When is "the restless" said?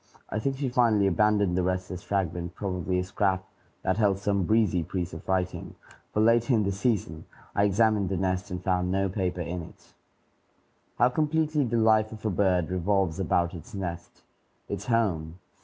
1.55-2.01